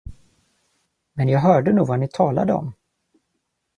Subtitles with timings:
[1.13, 2.73] Men jag hörde nog vad ni talade om.